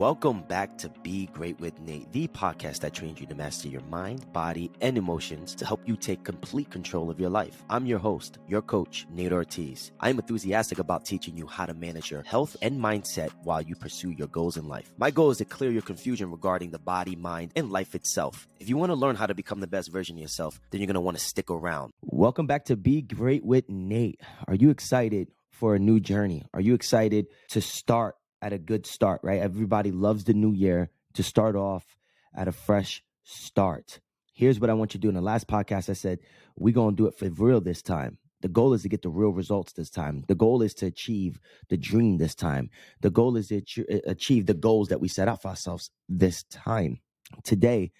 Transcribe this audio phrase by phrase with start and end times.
[0.00, 3.82] Welcome back to Be Great with Nate, the podcast that trains you to master your
[3.90, 7.64] mind, body, and emotions to help you take complete control of your life.
[7.68, 9.90] I'm your host, your coach, Nate Ortiz.
[9.98, 14.12] I'm enthusiastic about teaching you how to manage your health and mindset while you pursue
[14.12, 14.94] your goals in life.
[14.98, 18.46] My goal is to clear your confusion regarding the body, mind, and life itself.
[18.60, 20.86] If you want to learn how to become the best version of yourself, then you're
[20.86, 21.90] going to want to stick around.
[22.02, 24.20] Welcome back to Be Great with Nate.
[24.46, 26.46] Are you excited for a new journey?
[26.54, 28.14] Are you excited to start?
[28.42, 29.40] At a good start, right?
[29.40, 31.96] Everybody loves the new year to start off
[32.34, 34.00] at a fresh start.
[34.32, 35.08] Here's what I want you to do.
[35.08, 36.20] In the last podcast, I said,
[36.56, 38.18] we're going to do it for real this time.
[38.40, 40.24] The goal is to get the real results this time.
[40.28, 42.70] The goal is to achieve the dream this time.
[43.00, 43.62] The goal is to
[43.92, 47.00] uh, achieve the goals that we set out for ourselves this time.
[47.42, 47.90] Today,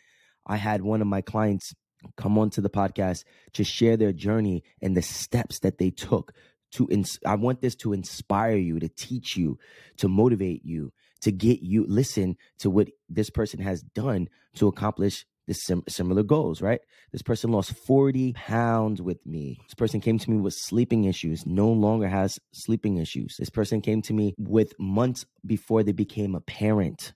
[0.46, 1.74] I had one of my clients
[2.16, 3.24] come onto the podcast
[3.54, 6.32] to share their journey and the steps that they took
[6.72, 9.58] to ins- I want this to inspire you, to teach you,
[9.98, 15.26] to motivate you, to get you listen to what this person has done to accomplish
[15.46, 16.80] the sim- similar goals, right?
[17.10, 19.58] This person lost 40 pounds with me.
[19.66, 23.36] This person came to me with sleeping issues, no longer has sleeping issues.
[23.38, 27.14] This person came to me with months before they became a parent.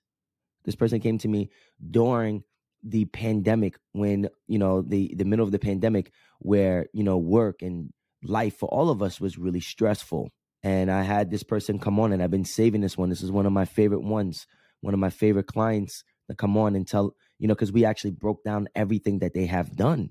[0.65, 1.51] This person came to me
[1.91, 2.45] during
[2.83, 7.63] the pandemic when, you know, the the middle of the pandemic where, you know, work
[7.63, 7.93] and
[8.23, 10.31] life for all of us was really stressful.
[10.63, 13.09] And I had this person come on, and I've been saving this one.
[13.09, 14.47] This is one of my favorite ones,
[14.81, 18.13] one of my favorite clients that come on and tell, you know, because we actually
[18.13, 20.11] broke down everything that they have done.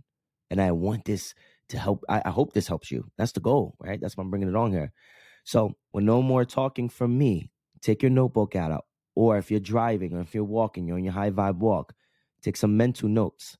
[0.49, 1.33] And I want this
[1.69, 2.03] to help.
[2.09, 3.09] I, I hope this helps you.
[3.17, 3.99] That's the goal, right?
[4.01, 4.91] That's why I'm bringing it on here.
[5.45, 7.49] So, with no more talking from me,
[7.81, 8.83] take your notebook out.
[9.15, 11.93] Or if you're driving or if you're walking, you're on your high vibe walk,
[12.41, 13.57] take some mental notes.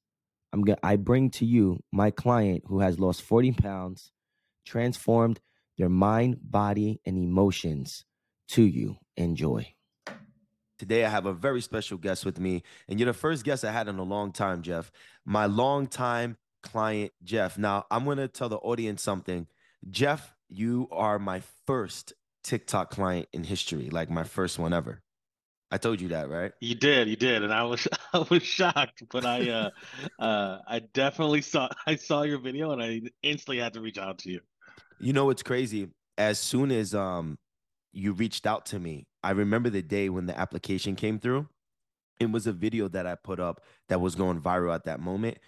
[0.54, 4.12] I'm gonna I bring to you my client who has lost 40 pounds
[4.66, 5.40] transformed
[5.78, 8.06] their mind, body, and emotions
[8.50, 8.98] to you.
[9.18, 9.74] Enjoy.
[10.78, 13.72] Today, I have a very special guest with me, and you're the first guest I
[13.72, 14.92] had in a long time, Jeff.
[15.26, 17.58] My longtime client, Jeff.
[17.58, 19.48] Now, I'm going to tell the audience something.
[19.90, 25.02] Jeff, you are my first TikTok client in history, like my first one ever.
[25.72, 26.52] I told you that, right?
[26.60, 29.70] You did, you did, and I was I was shocked, but I uh
[30.20, 34.20] uh I definitely saw I saw your video and I instantly had to reach out
[34.20, 34.42] to you.
[35.02, 35.90] You know what's crazy?
[36.18, 37.38] As soon as um
[37.92, 41.48] you reached out to me, I remember the day when the application came through.
[42.20, 45.40] It was a video that I put up that was going viral at that moment.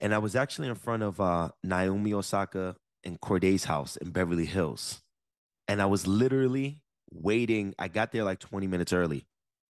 [0.00, 4.44] And I was actually in front of uh, Naomi Osaka and Cordae's house in Beverly
[4.44, 5.02] Hills.
[5.66, 6.80] And I was literally
[7.10, 7.74] waiting.
[7.78, 9.26] I got there like 20 minutes early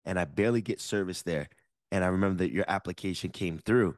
[0.06, 1.50] and I barely get service there.
[1.91, 3.96] And I remember that your application came through.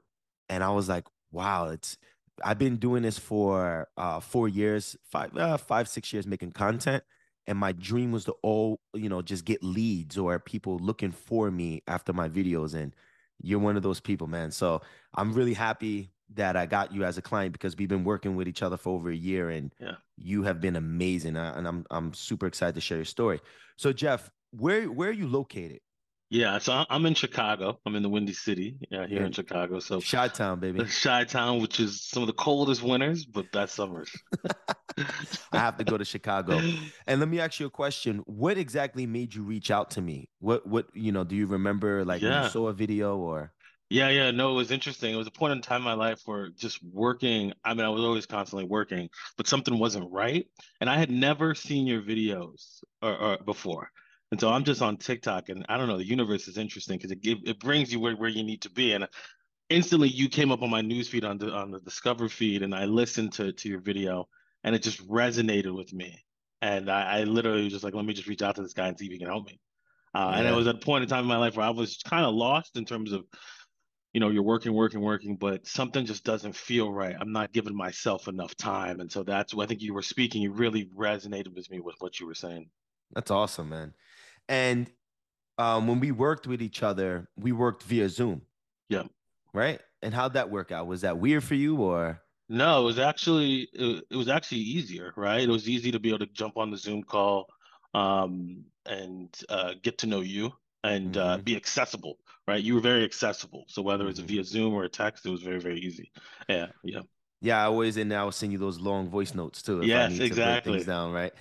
[0.50, 1.98] And I was like, wow, it's
[2.44, 7.04] I've been doing this for uh, four years, five, uh, five, six years making content.
[7.48, 11.52] And my dream was to all, you know, just get leads or people looking for
[11.52, 12.74] me after my videos.
[12.74, 12.96] And
[13.42, 14.52] you're one of those people, man.
[14.52, 14.82] So
[15.14, 18.48] I'm really happy that I got you as a client because we've been working with
[18.48, 19.96] each other for over a year and yeah.
[20.18, 21.38] you have been amazing.
[21.38, 23.40] Uh, and I'm I'm super excited to share your story.
[23.78, 25.82] So Jeff, where where are you located?
[26.30, 27.80] Yeah, so I'm in Chicago.
[27.86, 29.28] I'm in the Windy City, yeah, here yeah.
[29.28, 29.80] in Chicago.
[29.80, 30.84] So Chi Town, baby.
[31.04, 34.12] Chi Town, which is some of the coldest winters, but best summers.
[34.98, 36.60] I have to go to Chicago.
[37.06, 38.24] And let me ask you a question.
[38.26, 40.30] What exactly made you reach out to me?
[40.40, 42.30] What what you know, do you remember like yeah.
[42.30, 43.52] when you saw a video or
[43.90, 45.14] yeah, yeah, no, it was interesting.
[45.14, 47.90] It was a point in time in my life where just working, I mean, I
[47.90, 50.48] was always constantly working, but something wasn't right.
[50.82, 53.92] And I had never seen your videos or, or before.
[54.32, 55.98] And so I'm just on TikTok, and I don't know.
[55.98, 58.94] The universe is interesting because it it brings you where, where you need to be.
[58.94, 59.08] And
[59.70, 62.86] instantly, you came up on my newsfeed on the on the Discover feed, and I
[62.86, 64.28] listened to to your video,
[64.64, 66.24] and it just resonated with me.
[66.62, 68.88] And I, I literally was just like, let me just reach out to this guy
[68.88, 69.60] and see if he can help me.
[70.16, 70.40] Uh, yeah.
[70.40, 72.26] And it was at a point in time in my life where I was kind
[72.26, 73.26] of lost in terms of,
[74.14, 77.16] you know, you're working, working, working, but something just doesn't feel right.
[77.20, 80.42] I'm not giving myself enough time, and so that's what I think you were speaking.
[80.42, 82.70] You really resonated with me with what you were saying.
[83.14, 83.94] That's awesome, man.
[84.48, 84.90] And
[85.58, 88.42] um, when we worked with each other, we worked via Zoom.
[88.90, 89.04] Yeah.
[89.54, 89.80] Right.
[90.02, 90.88] And how'd that work out?
[90.88, 92.22] Was that weird for you or?
[92.48, 95.42] No, it was actually it, it was actually easier, right?
[95.42, 97.48] It was easy to be able to jump on the Zoom call
[97.94, 100.52] um, and uh, get to know you
[100.84, 101.30] and uh, mm-hmm.
[101.30, 102.18] uh, be accessible,
[102.48, 102.62] right?
[102.62, 103.66] You were very accessible.
[103.68, 104.28] So whether it's mm-hmm.
[104.28, 106.12] via Zoom or a text, it was very very easy.
[106.48, 107.02] Yeah, yeah.
[107.42, 109.82] Yeah, I always and now send you those long voice notes too.
[109.84, 110.74] yes, exactly.
[110.74, 111.34] things down, right?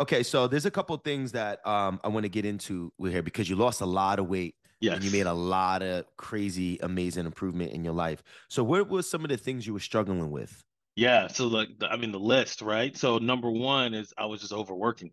[0.00, 3.12] Okay, so there's a couple of things that um, I want to get into with
[3.12, 4.54] here because you lost a lot of weight.
[4.80, 4.94] Yes.
[4.94, 8.22] And you made a lot of crazy, amazing improvement in your life.
[8.48, 10.62] So, what were some of the things you were struggling with?
[10.94, 11.26] Yeah.
[11.26, 12.96] So, like, I mean, the list, right?
[12.96, 15.10] So, number one is I was just overworking.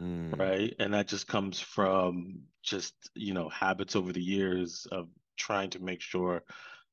[0.00, 0.38] mm.
[0.38, 0.72] right?
[0.78, 5.80] And that just comes from just, you know, habits over the years of trying to
[5.80, 6.44] make sure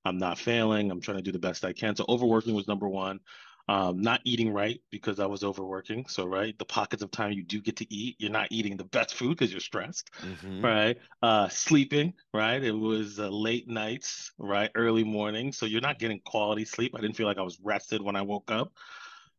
[0.03, 0.91] I'm not failing.
[0.91, 1.95] I'm trying to do the best I can.
[1.95, 3.19] So overworking was number one
[3.67, 6.05] um, not eating right because I was overworking.
[6.07, 8.83] So, right, the pockets of time you do get to eat, you're not eating the
[8.83, 10.63] best food because you're stressed, mm-hmm.
[10.63, 10.97] right?
[11.23, 12.63] Uh, sleeping, right?
[12.63, 14.69] It was uh, late nights, right?
[14.75, 15.51] Early morning.
[15.51, 16.93] So, you're not getting quality sleep.
[16.95, 18.73] I didn't feel like I was rested when I woke up.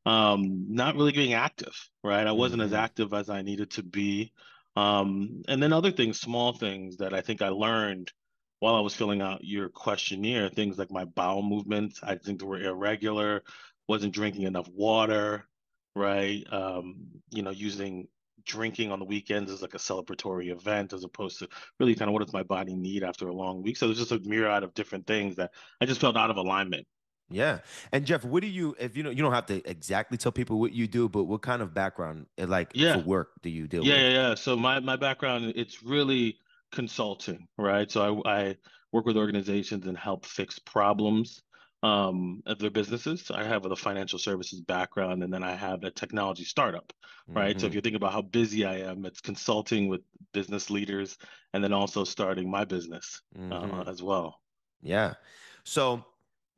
[0.05, 2.27] Um, not really being active, right?
[2.27, 2.75] I wasn't mm-hmm.
[2.75, 4.33] as active as I needed to be.
[4.75, 8.13] Um, and then other things, small things that I think I learned
[8.59, 12.47] while I was filling out your questionnaire, things like my bowel movements, I think they
[12.47, 13.43] were irregular
[13.89, 15.47] wasn't drinking enough water,
[15.95, 16.45] right?
[16.51, 18.09] Um, you know, using
[18.45, 21.49] drinking on the weekends as like a celebratory event as opposed to
[21.81, 23.77] really kind of what does my body need after a long week.
[23.77, 25.51] So there's just a myriad of different things that
[25.81, 26.87] I just felt out of alignment.
[27.29, 27.59] Yeah.
[27.93, 30.61] And Jeff, what do you if you know you don't have to exactly tell people
[30.61, 32.95] what you do, but what kind of background eh, like yeah.
[32.95, 34.03] for work do you deal yeah, with?
[34.03, 34.35] Yeah, yeah.
[34.37, 36.39] So my my background it's really
[36.71, 37.91] consulting, right?
[37.91, 38.57] So I I
[38.93, 41.43] work with organizations and help fix problems
[41.87, 43.31] um, of their businesses.
[43.31, 46.93] I have a financial services background, and then I have a technology startup,
[47.29, 47.51] right?
[47.51, 47.61] Mm-hmm.
[47.61, 47.77] So if mm-hmm.
[47.77, 50.01] you think about how busy I am, it's consulting with
[50.33, 51.17] business leaders,
[51.53, 53.81] and then also starting my business uh, mm-hmm.
[53.81, 54.41] uh, as well.
[54.83, 55.15] Yeah.
[55.65, 56.05] So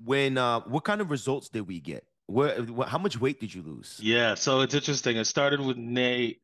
[0.02, 2.04] when uh, what kind of results did we get?
[2.26, 3.98] Where, how much weight did you lose?
[4.02, 5.19] Yeah, so it's interesting.
[5.19, 6.40] I started with Nate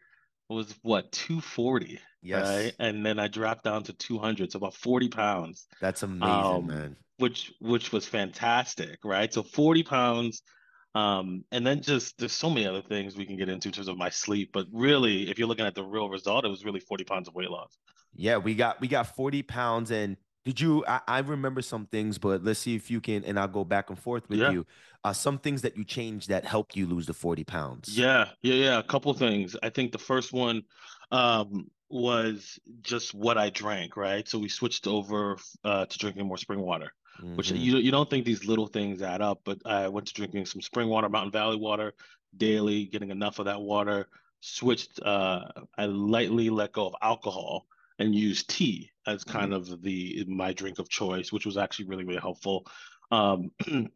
[0.49, 2.75] was what 240 yes right?
[2.79, 6.97] and then i dropped down to 200 so about 40 pounds that's amazing um, man
[7.19, 9.33] which which was fantastic, right?
[9.33, 10.43] So 40 pounds.
[10.97, 13.89] Um, and then just there's so many other things we can get into in terms
[13.89, 16.79] of my sleep, but really, if you're looking at the real result, it was really
[16.79, 17.77] 40 pounds of weight loss.
[18.15, 20.85] Yeah, we got we got 40 pounds, and did you?
[20.87, 23.91] I, I remember some things, but let's see if you can, and I'll go back
[23.91, 24.53] and forth with yeah.
[24.53, 24.67] you.
[25.03, 27.99] Uh, some things that you changed that helped you lose the 40 pounds.
[27.99, 28.79] Yeah, yeah, yeah.
[28.79, 29.57] A couple things.
[29.63, 30.63] I think the first one,
[31.11, 34.27] um, was just what I drank, right?
[34.29, 37.37] So we switched over uh, to drinking more spring water mm-hmm.
[37.37, 39.41] which you you don't think these little things add up.
[39.45, 41.95] But I went to drinking some spring water, Mountain Valley water
[42.37, 44.09] daily, getting enough of that water.
[44.41, 45.01] Switched.
[45.03, 45.47] Uh,
[45.77, 47.67] I lightly let go of alcohol
[47.99, 49.73] and used tea as kind mm-hmm.
[49.73, 52.67] of the my drink of choice, which was actually really really helpful.
[53.11, 53.51] Um,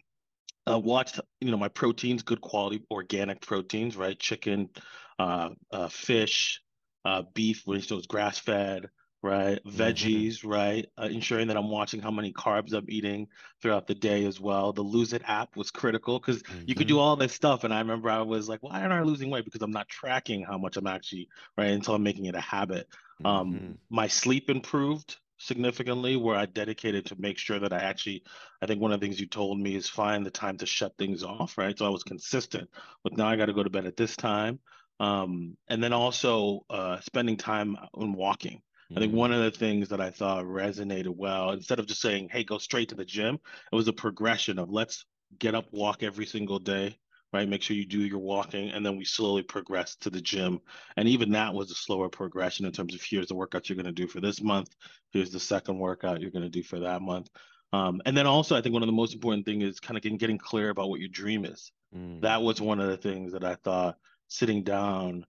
[0.66, 4.18] uh, watched you know my proteins, good quality organic proteins, right?
[4.18, 4.70] Chicken,
[5.18, 6.62] uh, uh, fish,
[7.08, 8.90] uh, beef, which was grass fed,
[9.22, 9.58] right?
[9.64, 9.80] Mm-hmm.
[9.80, 10.48] Veggies, mm-hmm.
[10.48, 10.86] right?
[11.00, 13.28] Uh, ensuring that I'm watching how many carbs I'm eating
[13.62, 14.72] throughout the day as well.
[14.74, 16.64] The Lose It app was critical because mm-hmm.
[16.66, 17.00] you could do mm-hmm.
[17.00, 17.64] all this stuff.
[17.64, 19.46] And I remember I was like, why aren't I losing weight?
[19.46, 21.70] Because I'm not tracking how much I'm actually, right?
[21.70, 22.88] Until I'm making it a habit.
[23.24, 23.66] Um, mm-hmm.
[23.66, 28.22] Um, my sleep improved significantly where I dedicated to make sure that I actually,
[28.60, 30.92] I think one of the things you told me is find the time to shut
[30.98, 31.78] things off, right?
[31.78, 32.68] So I was consistent
[33.02, 34.58] with now I got to go to bed at this time.
[35.00, 38.62] Um, and then also uh, spending time on walking,
[38.96, 42.30] I think one of the things that I thought resonated well, instead of just saying,
[42.32, 43.38] hey, go straight to the gym,
[43.70, 45.04] it was a progression of let's
[45.38, 46.96] get up, walk every single day,
[47.34, 47.46] right?
[47.46, 48.70] Make sure you do your walking.
[48.70, 50.60] And then we slowly progress to the gym.
[50.96, 53.84] And even that was a slower progression in terms of here's the workout you're going
[53.84, 54.74] to do for this month.
[55.12, 57.28] Here's the second workout you're going to do for that month.
[57.74, 60.02] Um, and then also, I think one of the most important thing is kind of
[60.02, 61.70] getting, getting clear about what your dream is.
[61.94, 62.22] Mm.
[62.22, 63.98] That was one of the things that I thought
[64.28, 65.24] sitting down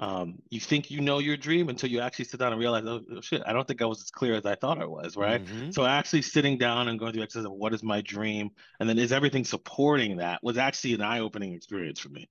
[0.00, 3.02] um, you think you know your dream until you actually sit down and realize, oh,
[3.12, 5.44] oh, shit, I don't think I was as clear as I thought I was, right?
[5.44, 5.72] Mm-hmm.
[5.72, 8.48] So actually sitting down and going through exercise of what is my dream,
[8.80, 12.30] and then is everything supporting that was actually an eye-opening experience for me.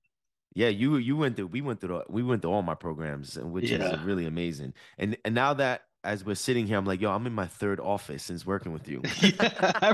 [0.52, 3.70] Yeah, you you went through we went through we went through all my programs, which
[3.70, 3.94] yeah.
[3.94, 4.74] is really amazing.
[4.98, 7.80] And and now that as we're sitting here, I'm like, yo, I'm in my third
[7.80, 9.02] office since working with you.
[9.20, 9.92] yeah,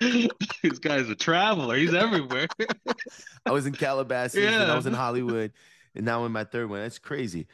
[0.62, 1.76] this guy's a traveler.
[1.76, 2.46] He's everywhere.
[3.44, 4.62] I was in Calabasas yeah.
[4.62, 5.52] and I was in Hollywood
[5.94, 6.80] and now in my third one.
[6.80, 7.46] That's crazy.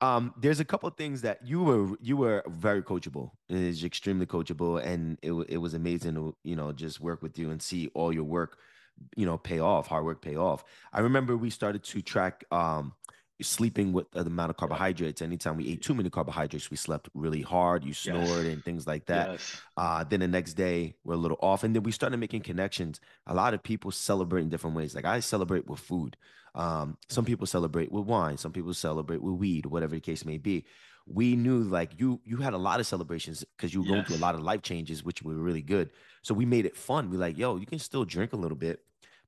[0.00, 3.30] Um, there's a couple things that you were you were very coachable.
[3.48, 7.38] It is extremely coachable, and it it was amazing to you know just work with
[7.38, 8.58] you and see all your work,
[9.16, 10.64] you know, pay off, hard work pay off.
[10.92, 12.92] I remember we started to track um
[13.44, 15.22] sleeping with the amount of carbohydrates.
[15.22, 17.84] Anytime we ate too many carbohydrates, we slept really hard.
[17.84, 18.54] You snored yes.
[18.54, 19.32] and things like that.
[19.32, 19.60] Yes.
[19.76, 23.00] Uh, then the next day we're a little off, and then we started making connections.
[23.26, 24.94] A lot of people celebrate in different ways.
[24.94, 26.16] Like I celebrate with food.
[26.54, 28.36] Um, some people celebrate with wine.
[28.36, 30.64] Some people celebrate with weed, whatever the case may be.
[31.06, 33.92] We knew like you you had a lot of celebrations because you were yes.
[33.92, 35.90] going through a lot of life changes, which were really good.
[36.22, 37.10] So we made it fun.
[37.10, 38.80] We like, yo, you can still drink a little bit,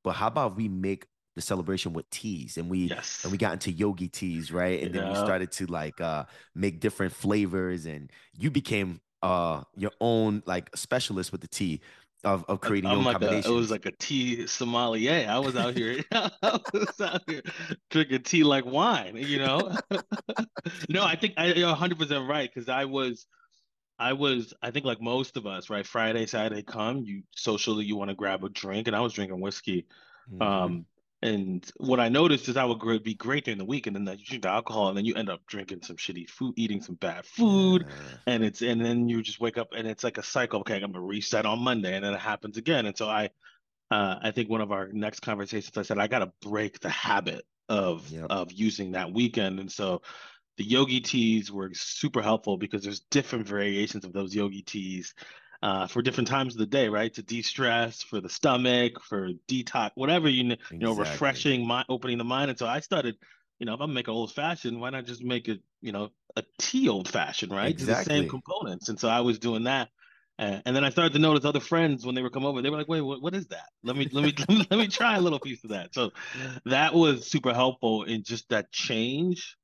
[0.02, 1.06] but how about we make
[1.36, 3.20] the celebration with teas and we yes.
[3.22, 5.02] and we got into yogi teas right and yeah.
[5.02, 6.24] then we started to like uh
[6.54, 11.80] make different flavors and you became uh your own like specialist with the tea
[12.24, 15.26] of, of creating I'm your own like a, it was like a tea sommelier.
[15.28, 17.42] I was out here, I was out here
[17.90, 19.76] drinking tea like wine, you know.
[20.88, 23.26] no, I think I, you're 100 percent right because I was,
[23.98, 25.86] I was, I think like most of us, right?
[25.86, 29.40] Friday, Saturday come, you socially, you want to grab a drink, and I was drinking
[29.40, 29.86] whiskey.
[30.32, 30.42] Mhm.
[30.42, 30.86] Um,
[31.22, 34.24] and what I noticed is I would be great during the week, and then you
[34.24, 37.24] drink the alcohol, and then you end up drinking some shitty food, eating some bad
[37.24, 38.18] food, Yeah.
[38.26, 40.60] and it's and then you just wake up, and it's like a cycle.
[40.60, 42.86] Okay, I'm gonna reset on Monday, and then it happens again.
[42.86, 43.30] And so I,
[43.90, 46.90] uh, I think one of our next conversations, I said I got to break the
[46.90, 48.26] habit of Yep.
[48.30, 50.02] of using that weekend, and so
[50.58, 55.14] the yogi teas were super helpful because there's different variations of those yogi teas
[55.66, 57.12] uh, for different times of the day, right?
[57.14, 62.18] To de-stress, for the stomach, for detox, whatever you kn- you know, refreshing, mind, opening
[62.18, 62.50] the mind.
[62.50, 63.16] And so I started,
[63.58, 66.44] you know, if I'm making old fashioned, why not just make it, you know, a
[66.60, 67.76] tea old fashioned, right?
[67.76, 68.14] To the Exactly.
[68.14, 68.90] same components.
[68.90, 69.88] And so I was doing that.
[70.38, 72.70] Uh, and then I started to notice other friends when they were come over, they
[72.70, 73.70] were like, "Wait, what, what is that?
[73.82, 74.34] Let me, let me,
[74.70, 76.12] let me try a little piece of that." So
[76.66, 79.56] that was super helpful in just that change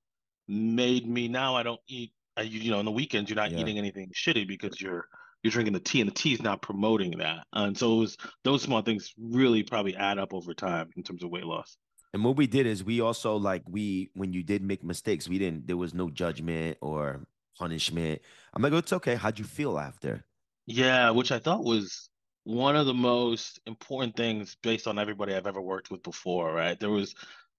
[0.48, 3.58] made me now I don't eat you, you know on the weekends you're not Yeah.
[3.58, 5.06] eating anything shitty because you're
[5.42, 8.16] you're drinking the tea and the tea is not promoting that and so it was
[8.44, 11.76] those small things really probably add up over time in terms of weight loss
[12.14, 15.38] And what we did is we also like we when you did make mistakes, we
[15.38, 17.24] didn't there was no judgment or
[17.58, 18.20] punishment.
[18.52, 19.14] I'm like, it's okay.
[19.14, 20.24] How'd you feel after?
[20.66, 22.08] yeah which I thought was
[22.44, 26.78] one of the most important things based on everybody I've ever worked with before right
[26.78, 27.14] there was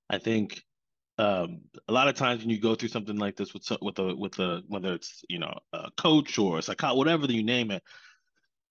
[0.09, 0.63] I think
[1.17, 4.15] um, a lot of times when you go through something like this with with a
[4.15, 7.83] with a whether it's you know a coach or a psychologist, whatever you name it,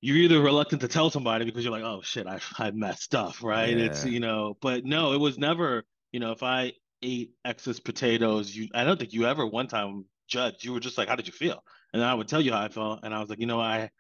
[0.01, 3.41] you're either reluctant to tell somebody because you're like, oh shit, I I messed up,
[3.43, 3.77] right?
[3.77, 6.73] It's you know, but no, it was never you know if I
[7.03, 10.65] ate excess potatoes, you I don't think you ever one time judged.
[10.65, 11.63] You were just like, how did you feel?
[11.93, 13.61] And then I would tell you how I felt, and I was like, you know,
[13.61, 13.91] I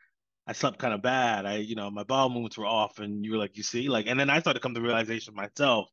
[0.47, 1.47] I slept kind of bad.
[1.47, 4.07] I you know my bowel movements were off, and you were like, you see, like,
[4.09, 5.89] and then I started to come to the realization myself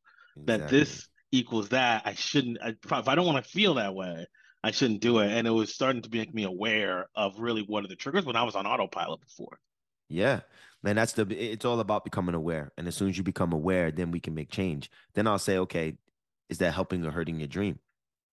[0.46, 0.68] that Exactly.
[0.68, 2.02] this equals that.
[2.04, 2.58] I shouldn't.
[2.62, 4.26] I, if I don't want to feel that way,
[4.62, 5.30] I shouldn't do it.
[5.30, 8.36] And it was starting to make me aware of really what are the triggers when
[8.36, 9.58] I was on autopilot before.
[10.08, 10.40] Yeah,
[10.82, 12.72] man, that's the it's all about becoming aware.
[12.76, 14.90] And as soon as you become aware, then we can make change.
[15.14, 15.96] Then I'll say, okay,
[16.48, 17.78] is that helping or hurting your dream?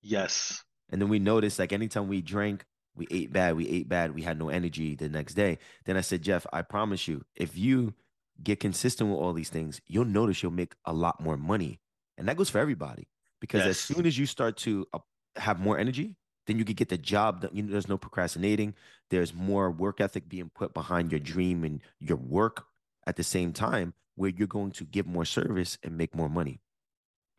[0.01, 0.63] Yes.
[0.89, 4.23] And then we noticed like anytime we drank, we ate bad, we ate bad, we
[4.23, 5.59] had no energy the next day.
[5.85, 7.93] Then I said, Jeff, I promise you, if you
[8.41, 11.79] get consistent with all these things, you'll notice you'll make a lot more money.
[12.17, 13.07] And that goes for everybody.
[13.39, 14.99] Because as soon as you start to uh,
[15.35, 16.15] have more energy,
[16.47, 17.51] then you can get the job done.
[17.53, 18.73] You know, there's no procrastinating.
[19.09, 22.65] There's more work ethic being put behind your dream and your work
[23.05, 26.59] at the same time, where you're going to give more service and make more money.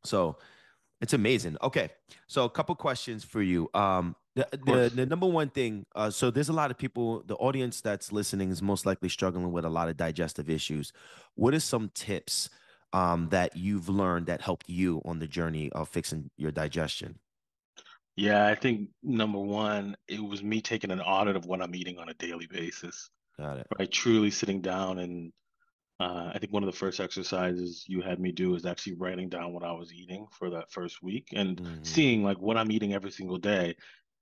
[0.05, 0.39] So
[1.01, 1.57] it's amazing.
[1.63, 1.91] Okay,
[2.27, 3.69] so a couple questions for you.
[3.75, 5.85] Um, the the, the number one thing.
[5.95, 7.23] Uh, so there's a lot of people.
[7.27, 10.93] The audience that's listening is most likely struggling with a lot of digestive issues.
[11.35, 12.51] What are some tips
[12.93, 17.19] um, that you've learned that helped you on the journey of fixing your digestion?
[18.17, 21.99] Yeah, I think number one, it was me taking an audit of what I'm eating
[21.99, 23.67] on a daily basis, Got it.
[23.79, 23.91] right?
[23.91, 25.33] Truly sitting down and
[26.01, 29.29] uh, I think one of the first exercises you had me do is actually writing
[29.29, 31.87] down what I was eating for that first week and Mhm.
[31.87, 33.75] seeing like what I'm eating every single day,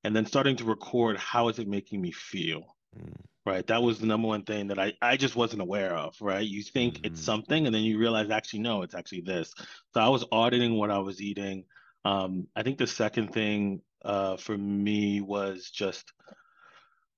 [0.02, 2.76] and then starting to record how is it making me feel.
[2.98, 3.12] Mm.
[3.46, 3.64] Right.
[3.68, 6.44] That was the number one thing that I, I just wasn't aware of, right?
[6.46, 7.24] You think it's Mhm.
[7.24, 9.54] something and then you realize actually no, it's actually this.
[9.94, 11.64] So I was auditing what I was eating.
[12.04, 16.12] Um, I think the second thing uh for me was just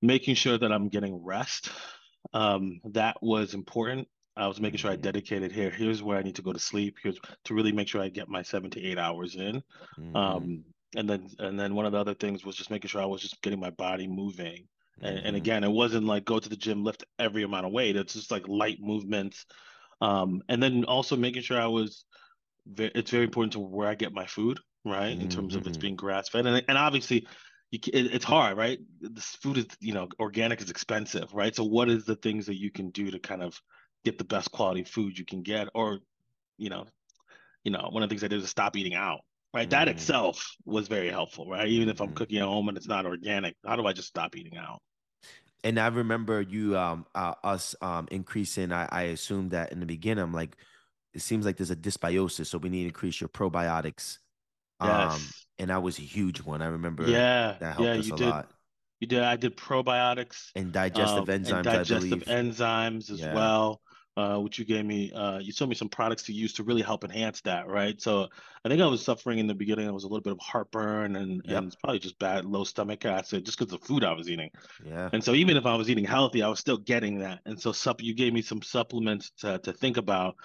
[0.01, 1.69] making sure that I'm getting rest.
[2.33, 4.07] Um, that was important.
[4.35, 5.01] I was making sure I Mhm.
[5.01, 5.69] dedicated here.
[5.69, 6.97] Here's where I need to go to sleep.
[7.01, 9.61] Here's to really make sure I get my seven to eight hours in.
[9.97, 10.49] Mhm.
[10.49, 13.05] Um, and then and then one of the other things was just making sure I
[13.05, 14.67] was just getting my body moving.
[15.01, 15.35] And, and Mhm.
[15.35, 17.95] again, it wasn't like go to the gym, lift every amount of weight.
[17.95, 19.45] It's just like light movements.
[20.01, 22.05] Um, and then also making sure I was,
[22.67, 25.17] ve- it's very important to where I get my food, right?
[25.19, 25.79] In terms of it's Mhm.
[25.79, 26.45] being grass fed.
[26.45, 27.27] And, and obviously,
[27.71, 28.79] you, it, it's hard, right?
[29.01, 31.55] This food is, you know, organic is expensive, right?
[31.55, 33.59] So what is the things that you can do to kind of
[34.05, 35.67] get the best quality food you can get?
[35.75, 35.99] Or,
[36.57, 36.85] you know,
[37.63, 39.21] you know, one of the things I did is stop eating out.
[39.53, 39.69] Right.
[39.69, 39.89] That Mhm.
[39.89, 41.67] itself was very helpful, right?
[41.67, 42.13] Even if I'm Mhm.
[42.13, 44.81] cooking at home and it's not organic, how do I just stop eating out?
[45.63, 48.71] And I remember you um uh, us um increasing.
[48.71, 50.57] I, I assumed that in the beginning, I'm like,
[51.13, 54.19] it seems like there's a dysbiosis, so we need to increase your probiotics.
[54.79, 55.47] Um, Yes.
[55.59, 56.61] and that was a huge one.
[56.61, 58.17] I remember Yeah, that helped yeah, us you a did.
[58.17, 58.51] lot.
[58.99, 59.23] You did.
[59.23, 63.27] I did probiotics, And digestive um, and enzymes, I digestive enzymes as Yeah.
[63.27, 63.81] well.
[64.19, 65.11] Uh, which you gave me.
[65.13, 68.01] Uh, you showed me some products to use to really help enhance that, right?
[68.01, 68.27] So
[68.65, 69.87] I think I was suffering in the beginning.
[69.87, 71.57] I was a little bit of heartburn and, yep.
[71.57, 74.29] and it's probably just bad low stomach acid just because of the food I was
[74.29, 74.49] eating.
[74.85, 75.09] Yeah.
[75.13, 77.39] And so even if I was eating healthy, I was still getting that.
[77.45, 80.35] And so sup- you gave me some supplements to to think about.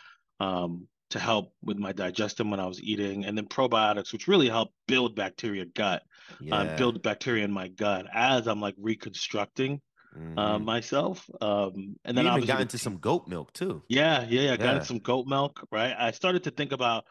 [0.40, 4.48] Um, to help with my digestion when I was eating, and then probiotics, which really
[4.48, 6.02] help build bacteria gut,
[6.32, 6.56] uh, yeah.
[6.56, 9.80] uh, build bacteria in my gut as I'm like reconstructing
[10.16, 10.38] mm-hmm.
[10.38, 11.28] uh, myself.
[11.40, 13.82] Um, and then I got into some goat milk too.
[13.88, 14.56] Yeah, yeah, yeah.
[14.56, 15.66] Got into some goat milk.
[15.70, 15.94] Right.
[15.98, 17.04] I started to think about,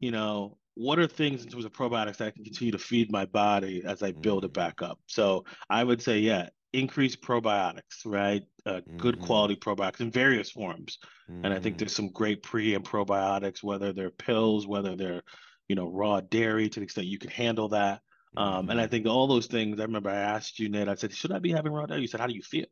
[0.00, 3.12] you know, what are things in terms of probiotics that I can continue to feed
[3.12, 4.46] my body as I build mm-hmm.
[4.46, 4.98] it back up.
[5.06, 8.42] So I would say, yeah, increase probiotics, right?
[8.64, 8.96] Uh, mm-hmm.
[8.96, 10.98] Good quality probiotics in various forms.
[11.28, 11.78] And I think mm-hmm.
[11.78, 15.22] there's some great pre and probiotics, whether they're pills, whether they're,
[15.68, 18.00] you know, raw dairy to the extent you can handle that.
[18.36, 21.12] Um, and I think all those things, I remember I asked you, Nate, I said,
[21.12, 22.00] should I be having dairy?
[22.00, 22.66] You said, how do you feel?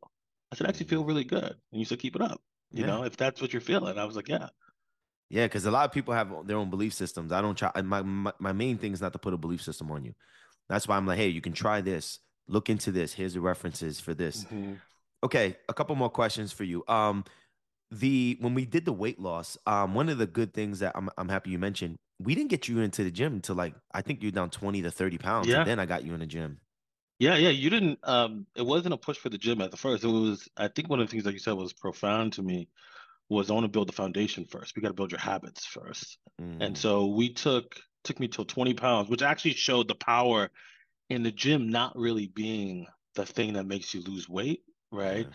[0.51, 1.55] I said, I actually feel really good.
[1.71, 2.41] And you said, keep it up.
[2.71, 2.87] You yeah.
[2.87, 3.97] know, if that's what you're feeling.
[3.97, 4.47] I was like, yeah.
[5.29, 7.31] Yeah, because a lot of people have their own belief systems.
[7.31, 7.71] I don't try.
[7.81, 10.13] My, my my main thing is not to put a belief system on you.
[10.67, 12.19] That's why I'm like, hey, you can try this.
[12.49, 13.13] Look into this.
[13.13, 14.43] Here's the references for this.
[14.43, 14.73] Mm-hmm.
[15.23, 16.83] Okay, a couple more questions for you.
[16.89, 17.23] Um,
[17.91, 21.09] the when we did the weight loss, um, one of the good things that I'm
[21.17, 24.21] I'm happy you mentioned we didn't get you into the gym until like I think
[24.21, 25.47] you're down 20 to 30 pounds.
[25.47, 25.59] Yeah.
[25.59, 26.59] And then I got you in the gym.
[27.19, 27.49] Yeah, yeah.
[27.49, 30.03] You didn't um it wasn't a push for the gym at the first.
[30.03, 32.67] It was I think one of the things that you said was profound to me
[33.29, 34.75] was I want to build the foundation first.
[34.75, 36.57] We got to build your habits 1st mm.
[36.61, 40.49] And so we took took me till 20 pounds, which actually showed the power
[41.09, 45.27] in the gym not really being the thing that makes you lose weight, right?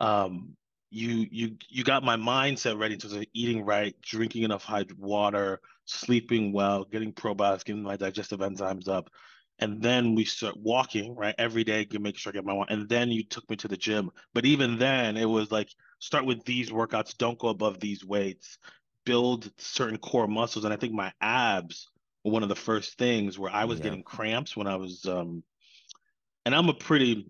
[0.00, 0.24] Yeah.
[0.24, 0.56] Um
[0.90, 6.52] you you you got my mindset ready to eating right, drinking enough high water, sleeping
[6.52, 9.10] well, getting probiotics, getting my digestive enzymes up.
[9.58, 11.34] And then we start walking, right?
[11.38, 12.66] Every day, make sure I get my one.
[12.70, 14.10] And then you took me to the gym.
[14.34, 18.58] But even then, it was like start with these workouts, don't go above these weights,
[19.04, 20.64] build certain core muscles.
[20.64, 21.90] And I think my abs
[22.24, 23.84] were one of the first things where I was yeah.
[23.84, 25.42] getting cramps when I was um
[26.44, 27.26] and I'm a pretty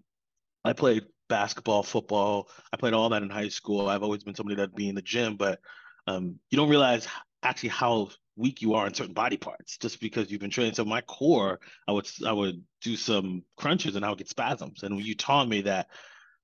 [0.64, 2.48] I played basketball, football.
[2.72, 3.88] I played all that in high school.
[3.88, 5.60] I've always been somebody that'd be in the gym, but
[6.06, 7.08] um, you don't realize
[7.42, 10.74] actually how weak you are in certain body parts just because you've been training.
[10.74, 14.82] So my core, I would I would do some crunches and I would get spasms.
[14.82, 15.88] And you taught me that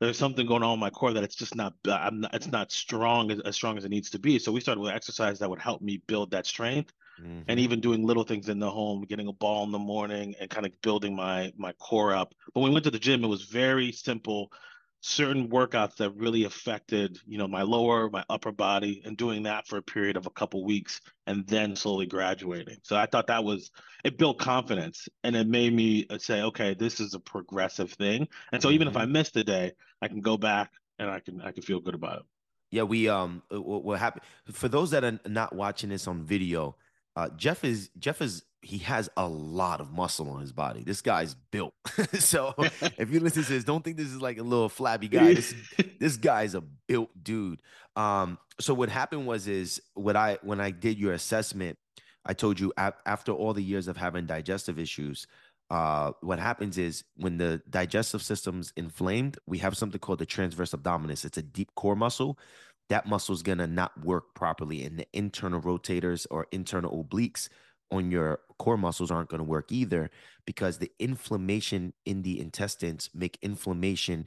[0.01, 2.71] there's something going on in my core that it's just not I'm not, it's not
[2.71, 4.39] strong as, as strong as it needs to be.
[4.39, 6.93] So we started with exercise that would help me build that strength.
[7.21, 7.41] Mm-hmm.
[7.49, 10.49] And even doing little things in the home, getting a ball in the morning and
[10.49, 12.33] kind of building my my core up.
[12.55, 14.53] But when we went to the gym, it was very simple
[15.01, 19.67] certain workouts that really affected you know my lower my upper body and doing that
[19.67, 23.45] for a period of a couple weeks and then slowly graduating so i thought that
[23.45, 23.71] was
[24.05, 28.27] it built confidence and it made me uh, say okay this is a progressive thing
[28.53, 28.75] and so mm-hmm.
[28.75, 29.13] even if i mm-hmm.
[29.13, 29.71] missed a day
[30.03, 32.25] i can go back and i can i can feel good about it
[32.73, 36.75] yeah we um what happened for those that are not watching this on video
[37.19, 40.83] uh jeff is jeff is he has a lot of muscle on his body.
[40.83, 41.75] This guy's built.
[42.19, 45.35] so if you listen to this, don't think this is like a little flabby guy.
[45.35, 45.55] This
[46.01, 47.63] this guy's a built dude.
[47.97, 51.79] Um, so what happened was is what I when I did your assessment,
[52.25, 55.27] I told you after all the years of having digestive issues,
[55.71, 60.73] uh, what happens is when the digestive system's inflamed, we have something called the transverse
[60.73, 61.25] abdominis.
[61.25, 62.39] It's a deep core muscle.
[62.89, 67.49] That muscle is gonna not work properly, and the internal rotators or internal obliques
[67.91, 70.11] on your core muscles aren't going to work either
[70.45, 74.27] because the inflammation in the intestines make inflammation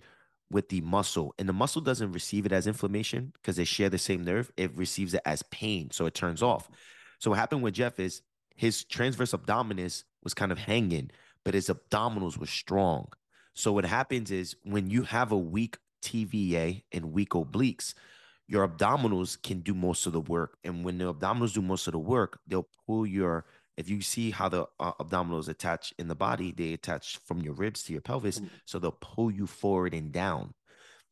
[0.49, 3.97] with the muscle and the muscle doesn't receive it as inflammation because they share the
[3.97, 6.69] same nerve it receives it as pain so it turns off.
[7.19, 8.21] So what happened with jeff is
[8.55, 11.11] his transverse abdominis was kind of hanging
[11.43, 13.11] but his abdominals were strong.
[13.53, 17.93] So what happens is when you have a weak tva and weak obliques
[18.51, 20.57] your abdominals can do most of the work.
[20.65, 23.45] And when the abdominals do most of the work, they'll pull your,
[23.77, 27.53] if you see how the uh, abdominals attach in the body, they attach from your
[27.53, 28.39] ribs to your pelvis.
[28.39, 28.47] Mm-hmm.
[28.65, 30.53] So they'll pull you forward and down.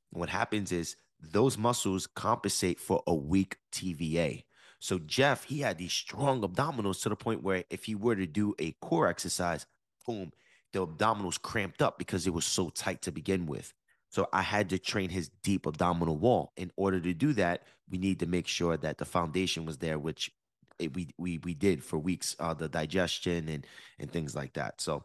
[0.10, 4.44] What happens is those muscles compensate for a weak TVA.
[4.80, 8.28] So Jeff, he had these strong abdominals to the point where if he were to
[8.28, 9.66] do a core exercise,
[10.06, 10.34] boom,
[10.74, 13.74] the abdominals cramped up because it was so tight to begin with.
[14.10, 16.52] So I had to train his deep abdominal wall.
[16.58, 20.00] In order to do that, we need to make sure that the foundation was there,
[20.00, 20.32] which
[20.80, 23.68] it, we we we did for weeks, uh, the digestion and
[24.00, 24.82] and things like that.
[24.82, 25.04] So,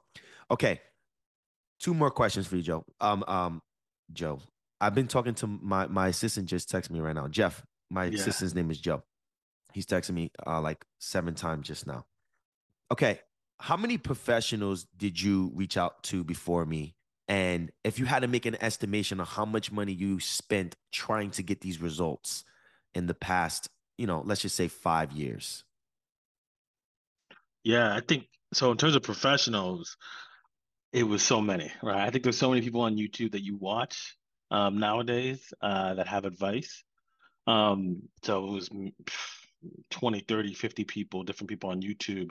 [0.50, 0.80] okay,
[1.80, 2.84] two more questions for you, Joe.
[3.00, 3.62] Um, um,
[4.12, 4.40] Joe,
[4.80, 6.46] I've been talking to my my assistant.
[6.46, 7.62] Just text me right now, Jeff.
[7.90, 8.18] My yeah.
[8.18, 9.02] assistant's name is Joe.
[9.72, 12.06] He's texting me uh, like seven times just now.
[12.90, 13.20] Okay,
[13.58, 16.94] how many professionals did you reach out to before me
[17.28, 21.30] and if you had to make an estimation of how much money you spent trying
[21.32, 22.44] to get these results,
[22.94, 25.64] in the past, you know, let's just say five years?
[27.62, 28.70] Yeah, I think so.
[28.70, 29.96] In terms of professionals,
[30.92, 32.06] it was so many, right?
[32.06, 34.16] I think there's so many people on YouTube that you watch
[34.50, 36.84] um, nowadays uh, that have advice.
[37.46, 38.70] Um, so it was
[39.90, 42.30] 20, 30, 50 people, different people on YouTube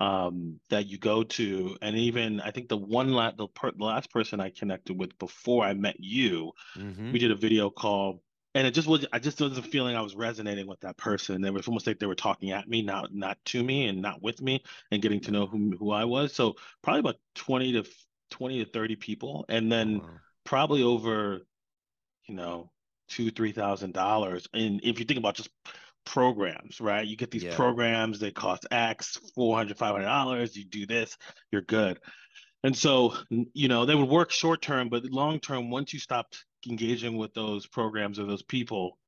[0.00, 1.76] um, that you go to.
[1.82, 5.18] And even I think the one la- the, per- the last person I connected with
[5.18, 7.12] before I met you, Mm-hmm.
[7.12, 8.22] we did a video call
[8.54, 11.44] and it just was I just wasn't feeling I was resonating with that person.
[11.44, 14.22] It was almost like they were talking at me, not not to me and not
[14.22, 16.34] with me and getting to know who who I was.
[16.34, 17.84] So probably about 20 to
[18.30, 19.44] 20 to 30 people.
[19.48, 20.20] And then Oh, wow.
[20.44, 21.42] probably over,
[22.26, 22.70] you know,
[23.08, 24.48] two, three thousand dollars.
[24.54, 25.50] And if you think about just
[26.04, 27.06] programs, right?
[27.06, 27.56] You get these Yeah.
[27.56, 30.56] programs, they cost X, 400 dollars.
[30.56, 31.16] You do this,
[31.52, 32.00] you're good.
[32.64, 36.44] And so, you know, they would work short term, but long term, once you stopped
[36.68, 38.98] engaging with those programs or those people,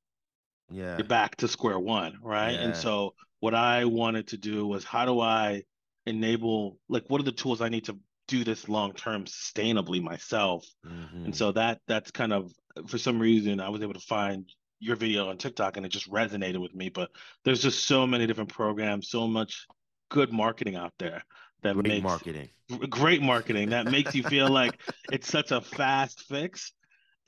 [0.71, 0.97] Yeah.
[0.97, 2.59] you're back to square one, right?
[2.61, 5.65] And so, what I wanted to do was how do I
[6.07, 10.67] enable, like, what are the tools I need to do this long term sustainably myself?
[10.85, 11.25] Mhm.
[11.25, 12.53] And so that that's kind of
[12.89, 14.49] for some reason I was able to find
[14.83, 16.89] your video on TikTok and it just resonated with me.
[16.89, 17.11] But
[17.45, 19.67] there's just so many different programs, so much
[20.11, 21.25] good marketing out there
[21.63, 22.49] that Great makes marketing.
[22.91, 24.81] great marketing that makes you feel like
[25.13, 26.73] it's such a fast fix.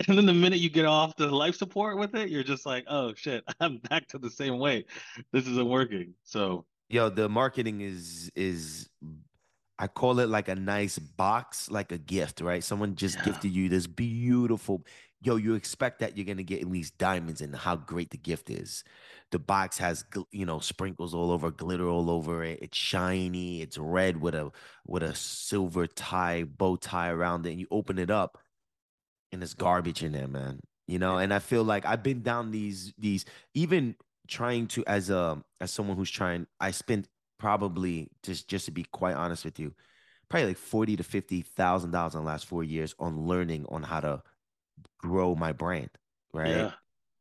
[0.09, 2.85] And then the minute you get off the life support with it, you're just like,
[2.89, 4.87] oh shit, I'm back to the same way.
[5.33, 6.15] This isn't working.
[6.25, 8.89] So Yo, the marketing is is
[9.79, 12.63] I call it like a nice box, like a gift, right?
[12.63, 13.25] Someone just Yeah.
[13.25, 14.85] gifted you this beautiful.
[15.21, 18.51] Yo, you expect that you're gonna get at least diamonds and how great the gift
[18.51, 18.85] is.
[19.31, 22.61] The box has you know sprinkles all over, glitter all over it.
[22.63, 23.63] It's shiny.
[23.63, 24.53] It's red with a
[24.87, 27.53] with a silver tie bow tie around it.
[27.53, 28.39] And you open it up,
[29.33, 30.61] and there's garbage in there, man.
[30.87, 33.97] You know, and I feel like I've been down these these even
[34.29, 36.47] trying to as a as someone who's trying.
[36.61, 37.09] I spent
[37.45, 39.75] probably just just to be quite honest with you,
[40.31, 43.83] probably like forty to fifty thousand dollars in the last four years on learning on
[43.83, 44.23] how to
[44.99, 45.91] grow my brand,
[46.33, 46.67] right?
[46.67, 46.73] yeah,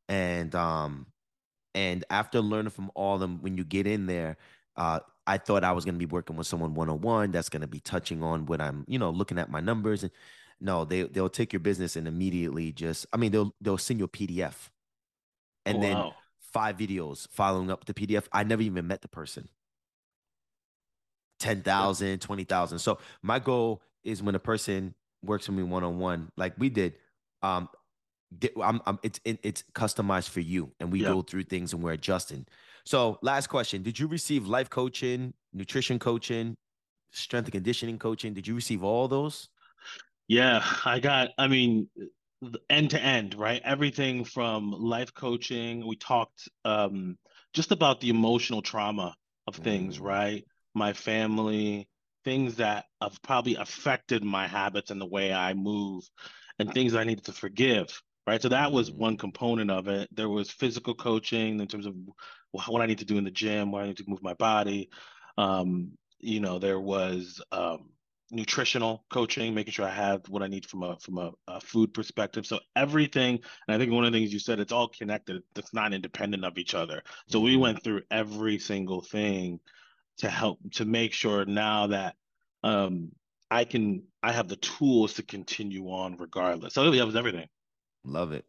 [0.09, 1.07] And um,
[1.75, 4.37] and after learning from all of them, when you get in there,
[4.77, 7.67] uh, I thought I was gonna be working with someone one on one that's gonna
[7.67, 10.11] be touching on what I'm, you know, looking at my numbers and
[10.61, 14.05] no, they they'll take your business and immediately just, I mean, they'll they'll send you
[14.05, 14.69] a PDF,
[15.65, 16.05] and then
[16.53, 18.27] five videos following up the PDF.
[18.33, 19.49] I never even met the person.
[21.43, 22.79] 10,000, 20,000.
[22.79, 26.69] So my goal is when a person works with me one on one, like we
[26.69, 26.93] did,
[27.41, 27.67] um,
[28.61, 31.09] I'm, I'm, it's it's customized for you, and we Yeah.
[31.09, 32.47] go through things and we're adjusting.
[32.85, 36.55] So last question: Did you receive life coaching, nutrition coaching,
[37.11, 38.33] strength and conditioning coaching?
[38.33, 39.49] Did you receive all those?
[40.27, 41.89] Yeah, I got, I mean,
[42.69, 43.61] end to end, right?
[43.63, 45.85] Everything from life coaching.
[45.85, 47.17] We talked um,
[47.53, 49.15] just about the emotional trauma
[49.47, 50.03] of things, Mm.
[50.03, 50.45] right?
[50.73, 51.87] My family,
[52.23, 56.03] things that have probably affected my habits and the way I move,
[56.59, 58.41] and things I needed to forgive, right?
[58.41, 59.17] So that was one Mm.
[59.17, 60.09] component of it.
[60.11, 61.95] There was physical coaching in terms of
[62.51, 64.89] what I need to do in the gym, what I need to move my body.
[65.37, 67.91] Um, you know, there was um,
[68.31, 71.93] nutritional coaching, making sure I have what I need from a from a, a food
[71.93, 72.45] perspective.
[72.45, 75.43] So everything, and I think one of the things you said, it's all connected.
[75.55, 77.03] It's not independent of each other.
[77.27, 77.57] So we Mhm.
[77.57, 79.59] went through every single thing
[80.19, 82.15] to help to make sure now that
[82.63, 83.11] um
[83.51, 86.73] I can I have the tools to continue on regardless.
[86.73, 87.47] So that was everything.
[88.05, 88.45] Love it.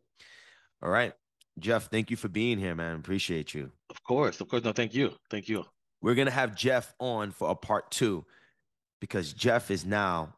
[0.82, 1.12] All right,
[1.58, 1.90] Jeff.
[1.90, 2.96] Thank you for being here, man.
[2.96, 3.70] Appreciate you.
[3.90, 4.64] Of course, of course.
[4.64, 5.12] No, thank you.
[5.30, 5.64] Thank you.
[6.02, 8.24] We're gonna have Jeff on for a part two
[9.00, 10.34] because Jeff is now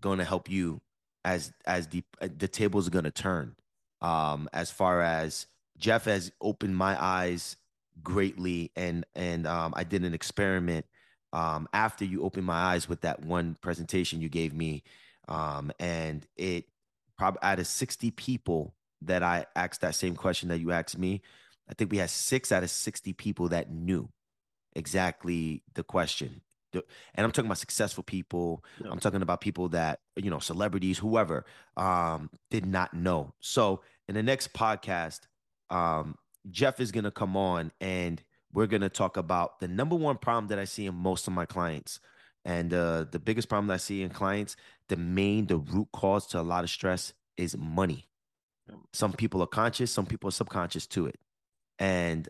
[0.00, 0.80] going to help you
[1.24, 3.54] as as the uh, the tables are going to turn.
[4.00, 5.46] Um, as far as
[5.78, 7.56] Jeff has opened my eyes
[8.02, 10.86] greatly, and and um, I did an experiment
[11.32, 14.82] um, after you opened my eyes with that one presentation you gave me,
[15.28, 16.64] um, and it
[17.18, 21.22] probably out of sixty people that I asked that same question that you asked me,
[21.68, 24.08] I think we had six out of sixty people that knew
[24.74, 26.42] exactly the question.
[26.72, 28.62] And I'm talking about successful people.
[28.82, 28.90] Yeah.
[28.90, 31.46] I'm talking about people that, you know, celebrities, whoever,
[31.78, 33.32] um, did not know.
[33.40, 35.20] So in the next podcast,
[35.70, 36.16] um,
[36.50, 40.58] Jeff is gonna come on and we're gonna talk about the number one problem that
[40.58, 42.00] I see in most of my clients.
[42.44, 44.56] And uh, the biggest problem that I see in clients,
[44.88, 48.08] the main, the root cause to a lot of stress is money.
[48.92, 51.18] Some people are conscious, some people are subconscious to it.
[51.78, 52.28] And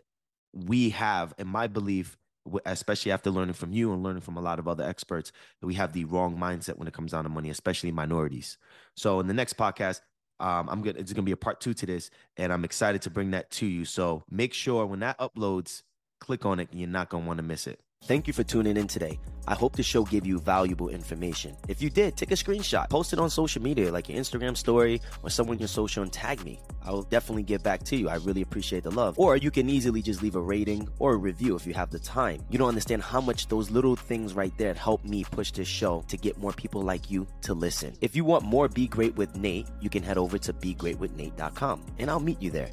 [0.53, 2.17] we have, in my belief,
[2.65, 5.75] especially after learning from you and learning from a lot of other experts, that we
[5.75, 8.57] have the wrong mindset when it comes down to money, especially minorities.
[8.95, 10.01] So in the next podcast,
[10.39, 13.09] Um, I'm gonna it's gonna be a part two to this, and I'm excited to
[13.09, 13.85] bring that to you.
[13.85, 15.83] So make sure when that uploads,
[16.19, 16.69] click on it.
[16.71, 17.79] You're not gonna want to miss it.
[18.03, 19.19] Thank you for tuning in today.
[19.49, 21.57] I hope the show gave you valuable information.
[21.67, 25.01] If you did, take a screenshot, post it on social media, like your Instagram story
[25.23, 26.61] or someone your social, and tag me.
[26.83, 28.07] I will definitely get back to you.
[28.07, 29.17] I really appreciate the love.
[29.17, 31.99] Or you can easily just leave a rating or a review if you have the
[31.99, 32.41] time.
[32.49, 36.03] You don't understand how much those little things right there help me push this show
[36.07, 37.93] to get more people like you to listen.
[38.01, 42.09] If you want more Be Great with Nate, you can head over to BeGreatWithNate.com and
[42.09, 42.69] I'll meet you there.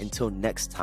[0.00, 0.82] Until next time.